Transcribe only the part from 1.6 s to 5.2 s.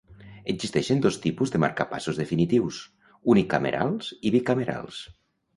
marcapassos definitius: unicamerals i bicamerals.